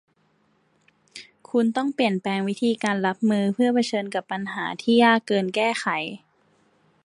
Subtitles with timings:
[1.49, 5.87] คุณต้องเปลี่ยนแปลงวิธีการรับมือเมื่อเผชิญกับปัญหาที่ยากเกินแก้ไข